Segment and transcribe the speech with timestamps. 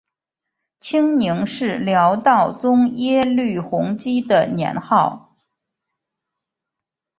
[0.79, 5.37] 清宁是辽道宗耶律洪基的年号。